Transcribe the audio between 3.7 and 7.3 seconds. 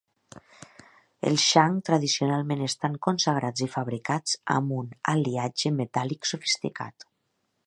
fabricats amb un aliatge metàl·lic sofisticat.